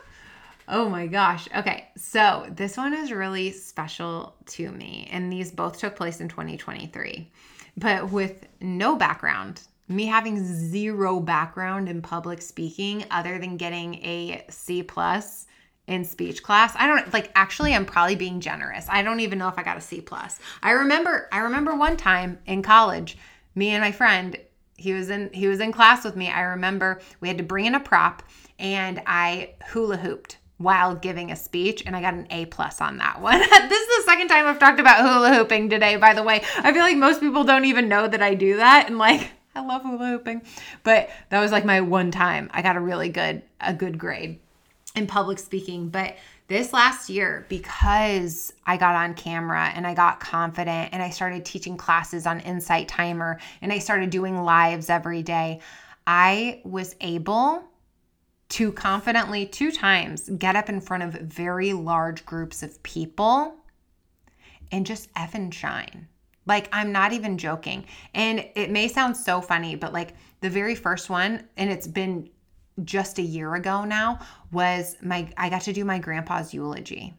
[0.73, 1.49] Oh my gosh.
[1.55, 1.89] Okay.
[1.97, 5.09] So this one is really special to me.
[5.11, 7.29] And these both took place in 2023.
[7.77, 14.45] But with no background me having zero background in public speaking other than getting a
[14.49, 15.47] C plus
[15.87, 16.73] in speech class.
[16.77, 18.87] I don't like actually I'm probably being generous.
[18.89, 20.39] I don't even know if I got a C plus.
[20.63, 23.19] I remember I remember one time in college,
[23.57, 24.37] me and my friend,
[24.77, 26.29] he was in he was in class with me.
[26.29, 28.23] I remember we had to bring in a prop
[28.61, 32.99] and I hula hooped while giving a speech and I got an A plus on
[32.99, 33.39] that one.
[33.41, 36.43] this is the second time I've talked about hula hooping today, by the way.
[36.59, 39.67] I feel like most people don't even know that I do that and like I
[39.67, 40.43] love hula hooping.
[40.83, 44.39] But that was like my one time I got a really good a good grade
[44.95, 45.89] in public speaking.
[45.89, 46.17] But
[46.49, 51.45] this last year, because I got on camera and I got confident and I started
[51.45, 55.61] teaching classes on Insight Timer and I started doing lives every day,
[56.07, 57.63] I was able
[58.49, 63.55] to confidently two times get up in front of very large groups of people
[64.73, 66.09] and just effing shine.
[66.47, 67.85] Like, I'm not even joking.
[68.15, 72.29] And it may sound so funny, but like the very first one, and it's been
[72.85, 74.21] just a year ago now,
[74.53, 77.15] was my, I got to do my grandpa's eulogy.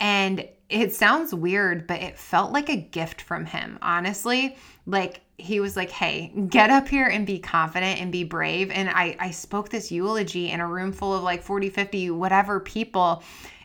[0.00, 4.56] And it sounds weird, but it felt like a gift from him, honestly.
[4.86, 8.70] Like, he was like, hey, get up here and be confident and be brave.
[8.70, 12.60] And I, I spoke this eulogy in a room full of like 40, 50, whatever
[12.60, 13.22] people.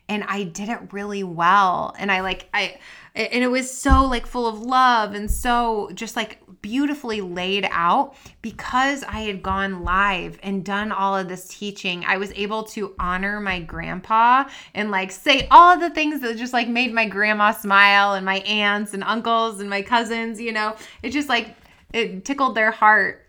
[0.09, 1.93] And I did it really well.
[1.99, 2.77] And I like, I,
[3.17, 8.15] and it was so like full of love and so just like beautifully laid out
[8.41, 12.03] because I had gone live and done all of this teaching.
[12.05, 16.37] I was able to honor my grandpa and like say all of the things that
[16.37, 20.51] just like made my grandma smile and my aunts and uncles and my cousins, you
[20.51, 20.75] know.
[21.01, 21.55] It just like
[21.93, 23.26] it tickled their heart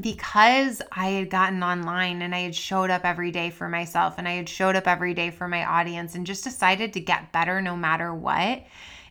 [0.00, 4.26] because I had gotten online and I had showed up every day for myself and
[4.26, 7.60] I had showed up every day for my audience and just decided to get better
[7.60, 8.62] no matter what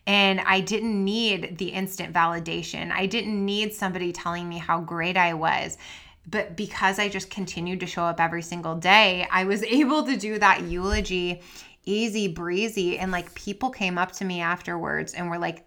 [0.07, 2.91] and I didn't need the instant validation.
[2.91, 5.77] I didn't need somebody telling me how great I was.
[6.27, 10.17] But because I just continued to show up every single day, I was able to
[10.17, 11.41] do that eulogy
[11.83, 12.99] easy breezy.
[12.99, 15.65] And like people came up to me afterwards and were like,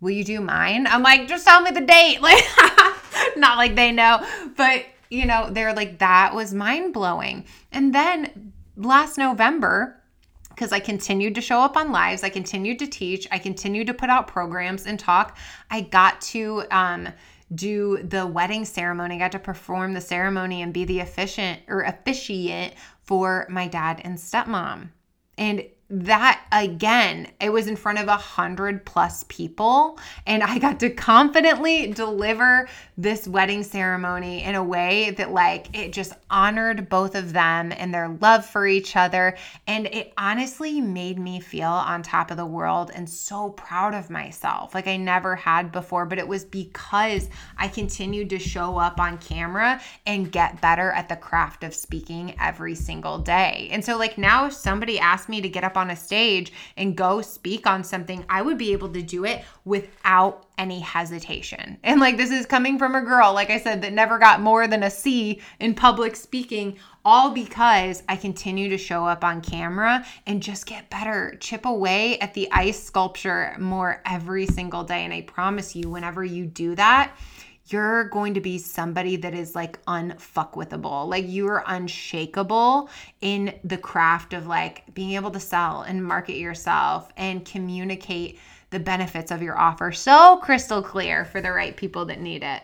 [0.00, 0.86] Will you do mine?
[0.86, 2.18] I'm like, just tell me the date.
[2.20, 2.44] Like,
[3.36, 4.24] not like they know,
[4.56, 7.44] but you know, they're like, that was mind blowing.
[7.72, 10.00] And then last November,
[10.50, 13.94] because I continued to show up on lives, I continued to teach, I continued to
[13.94, 15.36] put out programs and talk.
[15.70, 17.08] I got to um,
[17.54, 21.82] do the wedding ceremony, I got to perform the ceremony and be the efficient or
[21.82, 24.88] officiant for my dad and stepmom.
[25.36, 25.64] And
[26.02, 30.90] that again, it was in front of a hundred plus people, and I got to
[30.90, 37.32] confidently deliver this wedding ceremony in a way that, like, it just honored both of
[37.32, 39.36] them and their love for each other.
[39.66, 44.10] And it honestly made me feel on top of the world and so proud of
[44.10, 46.06] myself, like I never had before.
[46.06, 51.08] But it was because I continued to show up on camera and get better at
[51.08, 53.68] the craft of speaking every single day.
[53.70, 56.96] And so, like, now if somebody asked me to get up on a stage and
[56.96, 61.78] go speak on something, I would be able to do it without any hesitation.
[61.84, 64.66] And like this is coming from a girl, like I said, that never got more
[64.66, 70.04] than a C in public speaking, all because I continue to show up on camera
[70.26, 75.04] and just get better, chip away at the ice sculpture more every single day.
[75.04, 77.12] And I promise you, whenever you do that,
[77.66, 81.08] you're going to be somebody that is like unfuckwithable.
[81.08, 82.90] Like you are unshakable
[83.20, 88.38] in the craft of like being able to sell and market yourself and communicate
[88.70, 92.62] the benefits of your offer so crystal clear for the right people that need it.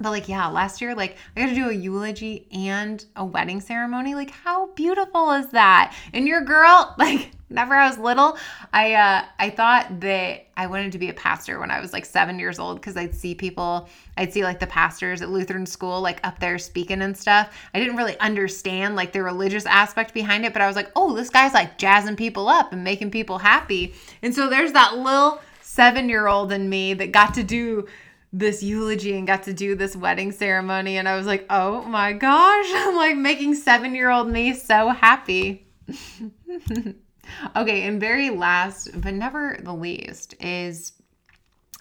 [0.00, 3.60] But like yeah last year like i got to do a eulogy and a wedding
[3.60, 4.14] ceremony.
[4.14, 5.94] Like how beautiful is that?
[6.12, 8.38] And your girl like whenever i was little
[8.72, 12.04] i uh i thought that i wanted to be a pastor when i was like
[12.04, 13.88] seven years old because i'd see people
[14.18, 17.52] i'd see like the pastors at lutheran school like up there speaking and stuff.
[17.74, 21.16] I didn't really understand like the religious aspect behind it but i was like oh
[21.16, 23.94] this guy's like jazzing people up and making people happy.
[24.22, 27.86] And so there's that little seven year old in me that got to do
[28.32, 30.98] this eulogy and got to do this wedding ceremony.
[30.98, 34.90] And I was like, oh my gosh, I'm like making seven year old me so
[34.90, 35.66] happy.
[37.56, 40.92] okay, and very last, but never the least, is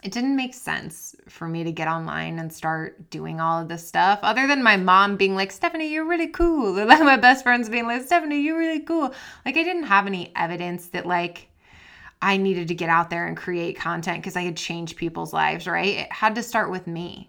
[0.02, 3.86] it didn't make sense for me to get online and start doing all of this
[3.86, 7.70] stuff other than my mom being like stephanie you're really cool like my best friends
[7.70, 9.14] being like stephanie you're really cool
[9.46, 11.49] like i didn't have any evidence that like
[12.22, 15.68] I needed to get out there and create content because I had changed people's lives,
[15.68, 15.96] right?
[16.00, 17.29] It had to start with me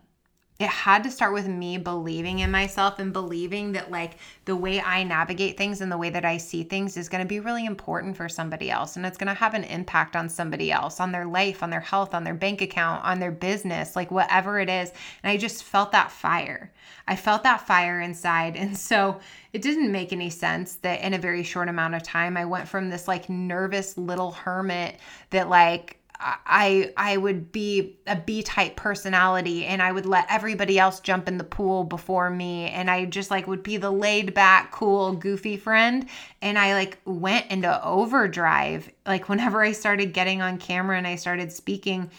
[0.61, 4.78] it had to start with me believing in myself and believing that like the way
[4.78, 7.64] I navigate things and the way that I see things is going to be really
[7.64, 11.12] important for somebody else and it's going to have an impact on somebody else, on
[11.12, 14.68] their life, on their health, on their bank account, on their business, like whatever it
[14.68, 14.92] is.
[15.22, 16.70] And I just felt that fire.
[17.08, 18.54] I felt that fire inside.
[18.54, 19.18] And so
[19.54, 22.68] it didn't make any sense that in a very short amount of time I went
[22.68, 24.96] from this like nervous little hermit
[25.30, 30.78] that like I I would be a B type personality and I would let everybody
[30.78, 32.68] else jump in the pool before me.
[32.68, 36.06] And I just like would be the laid back cool goofy friend.
[36.42, 38.90] And I like went into overdrive.
[39.06, 42.10] Like whenever I started getting on camera and I started speaking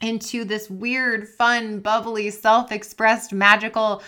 [0.00, 4.02] into this weird fun bubbly self-expressed magical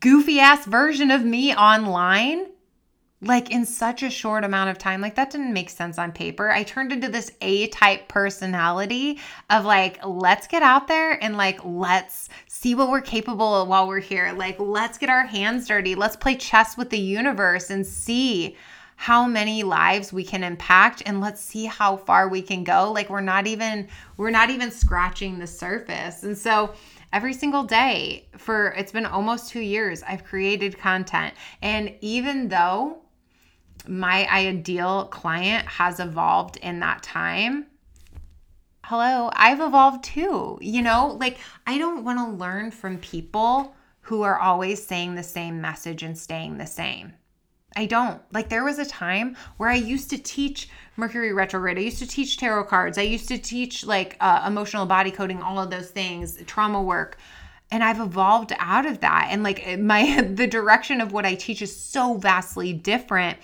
[0.00, 2.46] goofy ass version of me online
[3.20, 6.50] like in such a short amount of time like that didn't make sense on paper.
[6.50, 9.18] I turned into this a type personality
[9.50, 13.88] of like let's get out there and like let's see what we're capable of while
[13.88, 14.32] we're here.
[14.32, 15.96] Like let's get our hands dirty.
[15.96, 18.56] Let's play chess with the universe and see
[18.94, 22.92] how many lives we can impact and let's see how far we can go.
[22.92, 26.22] Like we're not even we're not even scratching the surface.
[26.22, 26.72] And so
[27.12, 31.34] every single day for it's been almost 2 years I've created content.
[31.62, 33.02] And even though
[33.88, 37.66] my ideal client has evolved in that time,
[38.84, 40.58] hello, I've evolved too.
[40.60, 45.22] You know, like I don't want to learn from people who are always saying the
[45.22, 47.12] same message and staying the same.
[47.76, 48.20] I don't.
[48.32, 51.78] Like there was a time where I used to teach Mercury retrograde.
[51.78, 52.98] I used to teach tarot cards.
[52.98, 57.18] I used to teach like uh, emotional body coding, all of those things, trauma work.
[57.70, 59.28] And I've evolved out of that.
[59.30, 63.38] And like my the direction of what I teach is so vastly different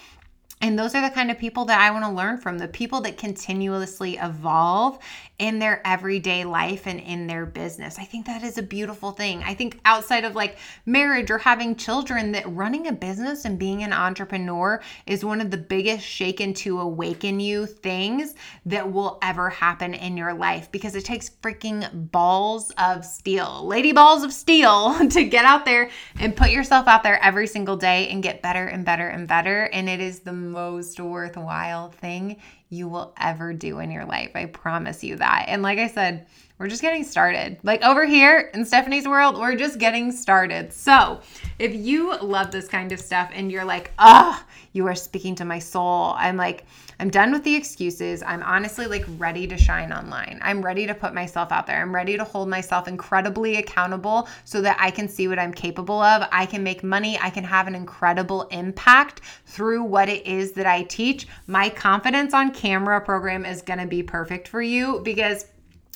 [0.64, 3.02] and those are the kind of people that I want to learn from the people
[3.02, 4.98] that continuously evolve
[5.39, 7.99] in their everyday life and in their business.
[7.99, 9.43] I think that is a beautiful thing.
[9.43, 13.82] I think outside of like marriage or having children, that running a business and being
[13.82, 18.35] an entrepreneur is one of the biggest shaken to awaken you things
[18.66, 23.93] that will ever happen in your life because it takes freaking balls of steel, lady
[23.93, 28.09] balls of steel, to get out there and put yourself out there every single day
[28.09, 29.64] and get better and better and better.
[29.64, 32.37] And it is the most worthwhile thing
[32.74, 34.32] you will ever do in your life.
[34.34, 35.46] I promise you that.
[35.48, 36.26] And like I said,
[36.58, 37.58] we're just getting started.
[37.62, 40.72] Like over here in Stephanie's world, we're just getting started.
[40.72, 41.20] So,
[41.58, 44.40] if you love this kind of stuff and you're like, oh,
[44.72, 46.64] you are speaking to my soul, I'm like,
[47.00, 48.22] I'm done with the excuses.
[48.22, 50.38] I'm honestly like ready to shine online.
[50.42, 51.80] I'm ready to put myself out there.
[51.80, 56.00] I'm ready to hold myself incredibly accountable so that I can see what I'm capable
[56.00, 56.28] of.
[56.30, 57.18] I can make money.
[57.20, 61.26] I can have an incredible impact through what it is that I teach.
[61.46, 65.44] My confidence on camera program is going to be perfect for you because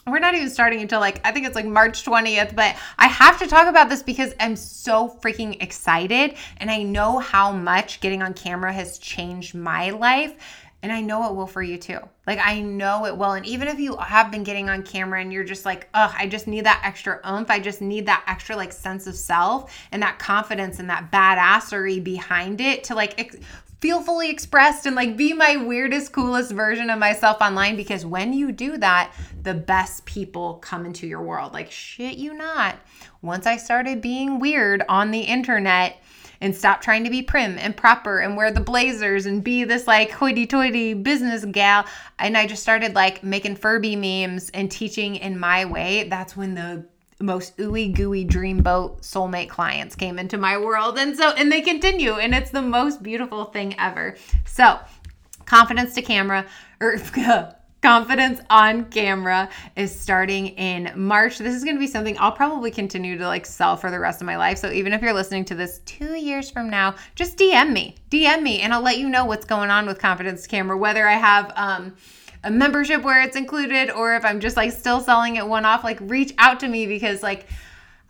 [0.06, 3.38] we're not even starting until like I think it's like March 20th, but I have
[3.38, 8.22] to talk about this because I'm so freaking excited and I know how much getting
[8.22, 10.34] on camera has changed my life.
[10.80, 11.98] And I know it will for you too.
[12.24, 13.32] Like, I know it will.
[13.32, 16.28] And even if you have been getting on camera and you're just like, ugh, I
[16.28, 17.50] just need that extra oomph.
[17.50, 22.04] I just need that extra like sense of self and that confidence and that badassery
[22.04, 23.38] behind it to like ex-
[23.80, 28.32] feel fully expressed and like be my weirdest, coolest version of myself online because when
[28.32, 29.12] you do that,
[29.42, 31.52] the best people come into your world.
[31.52, 32.76] Like, shit, you not.
[33.22, 35.98] Once I started being weird on the internet,
[36.40, 39.86] and stop trying to be prim and proper and wear the blazers and be this
[39.86, 41.84] like hoity toity business gal.
[42.18, 46.08] And I just started like making Furby memes and teaching in my way.
[46.08, 46.86] That's when the
[47.20, 50.98] most ooey gooey dreamboat soulmate clients came into my world.
[50.98, 54.16] And so, and they continue, and it's the most beautiful thing ever.
[54.46, 54.78] So,
[55.46, 56.46] confidence to camera
[56.80, 56.98] or
[57.82, 61.38] confidence on camera is starting in March.
[61.38, 64.20] This is going to be something I'll probably continue to like sell for the rest
[64.20, 64.58] of my life.
[64.58, 67.96] So even if you're listening to this 2 years from now, just DM me.
[68.10, 71.14] DM me and I'll let you know what's going on with confidence camera whether I
[71.14, 71.94] have um
[72.44, 75.84] a membership where it's included or if I'm just like still selling it one off,
[75.84, 77.46] like reach out to me because like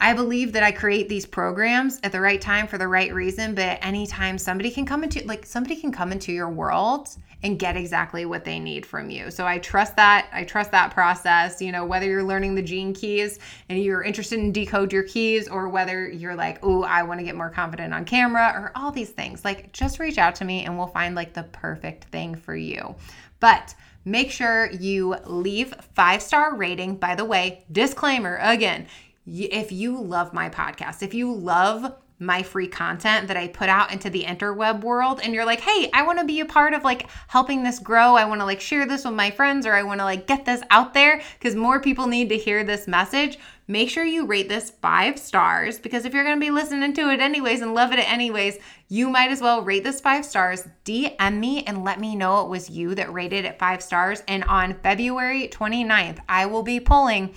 [0.01, 3.55] I believe that I create these programs at the right time for the right reason,
[3.55, 7.77] but anytime somebody can come into like somebody can come into your world and get
[7.77, 9.31] exactly what they need from you.
[9.31, 10.29] So I trust that.
[10.33, 14.39] I trust that process, you know, whether you're learning the gene keys and you're interested
[14.39, 17.95] in decode your keys or whether you're like, "Oh, I want to get more confident
[17.95, 19.45] on camera" or all these things.
[19.45, 22.95] Like just reach out to me and we'll find like the perfect thing for you.
[23.41, 23.75] But
[24.11, 26.97] make sure you leave five star rating.
[26.97, 28.87] By the way, disclaimer again,
[29.27, 33.93] if you love my podcast, if you love my free content that I put out
[33.93, 36.85] into the interweb world and you're like, "Hey, I want to be a part of
[36.85, 38.17] like helping this grow.
[38.17, 40.45] I want to like share this with my friends or I want to like get
[40.45, 43.39] this out there cuz more people need to hear this message."
[43.71, 47.11] Make sure you rate this 5 stars because if you're going to be listening to
[47.11, 48.57] it anyways and love it anyways,
[48.89, 52.49] you might as well rate this 5 stars, DM me and let me know it
[52.49, 57.35] was you that rated it 5 stars and on February 29th, I will be pulling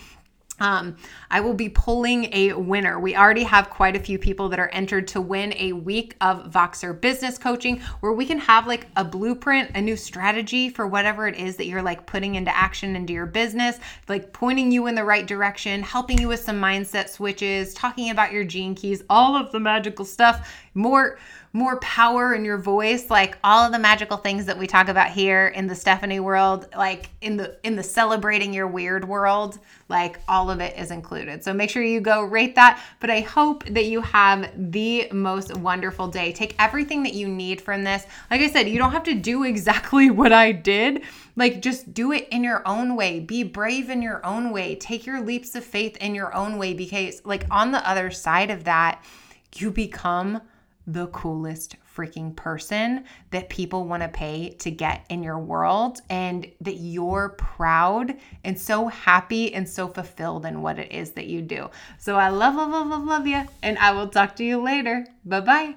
[0.62, 0.95] um,
[1.32, 2.99] I will be pulling a winner.
[2.99, 6.51] We already have quite a few people that are entered to win a week of
[6.51, 11.28] Voxer business coaching where we can have like a blueprint, a new strategy for whatever
[11.28, 14.93] it is that you're like putting into action into your business, like pointing you in
[14.93, 19.36] the right direction, helping you with some mindset switches, talking about your gene keys, all
[19.36, 21.17] of the magical stuff, more
[21.53, 25.09] more power in your voice like all of the magical things that we talk about
[25.09, 29.59] here in the Stephanie world like in the in the celebrating your weird world
[29.89, 31.43] like all of it is included.
[31.43, 32.82] So make sure you go rate that.
[33.01, 36.32] But I hope that you have the most wonderful day.
[36.32, 38.05] Take everything that you need from this.
[38.32, 41.03] Like I said you don't have to do exactly what I did.
[41.36, 43.19] Like just do it in your own way.
[43.19, 44.76] Be brave in your own way.
[44.76, 48.49] Take your leaps of faith in your own way because like on the other side
[48.49, 49.03] of that
[49.57, 50.41] you become
[50.88, 56.49] the coolest freaking person that people want to pay to get in your world and
[56.61, 61.41] that you're proud and so happy and so fulfilled in what it is that you
[61.41, 61.69] do.
[61.97, 63.43] So I love, love, love, love, love you.
[63.61, 65.05] And I will talk to you later.
[65.25, 65.75] Bye bye.